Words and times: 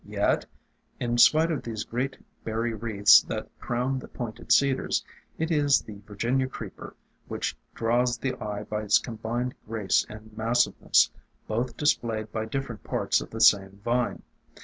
Yet, 0.03 0.47
in 0.99 1.19
spite 1.19 1.51
of 1.51 1.61
these 1.61 1.83
great 1.83 2.17
berry 2.43 2.73
wreaths 2.73 3.21
that 3.27 3.51
crown 3.59 3.99
the 3.99 4.07
pointed 4.07 4.51
Cedars, 4.51 5.05
it 5.37 5.51
is 5.51 5.79
the 5.79 5.99
Virginia 6.07 6.47
Creeper 6.47 6.95
which 7.27 7.55
draws 7.75 8.17
the 8.17 8.33
eye 8.43 8.63
by 8.63 8.81
its 8.81 8.97
combined 8.97 9.53
grace 9.67 10.03
and 10.09 10.35
mas 10.35 10.65
siveness, 10.65 11.11
both 11.47 11.77
displayed 11.77 12.31
by 12.31 12.45
different 12.45 12.83
parts 12.83 13.21
of 13.21 13.29
the 13.29 13.41
same 13.41 13.79
vine. 13.85 14.23